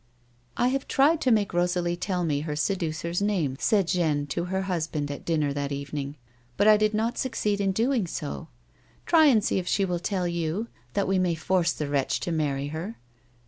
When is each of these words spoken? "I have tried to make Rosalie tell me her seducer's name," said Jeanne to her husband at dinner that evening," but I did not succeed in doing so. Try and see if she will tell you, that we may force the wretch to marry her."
"I 0.57 0.69
have 0.69 0.87
tried 0.87 1.21
to 1.21 1.29
make 1.31 1.53
Rosalie 1.53 1.95
tell 1.95 2.23
me 2.23 2.39
her 2.39 2.55
seducer's 2.55 3.21
name," 3.21 3.55
said 3.59 3.87
Jeanne 3.87 4.25
to 4.29 4.45
her 4.45 4.63
husband 4.63 5.11
at 5.11 5.25
dinner 5.25 5.53
that 5.53 5.71
evening," 5.71 6.15
but 6.57 6.67
I 6.67 6.75
did 6.75 6.95
not 6.95 7.19
succeed 7.19 7.61
in 7.61 7.71
doing 7.71 8.07
so. 8.07 8.47
Try 9.05 9.27
and 9.27 9.43
see 9.43 9.59
if 9.59 9.67
she 9.67 9.85
will 9.85 9.99
tell 9.99 10.27
you, 10.27 10.69
that 10.93 11.07
we 11.07 11.19
may 11.19 11.35
force 11.35 11.71
the 11.71 11.87
wretch 11.87 12.19
to 12.21 12.31
marry 12.31 12.69
her." 12.69 12.95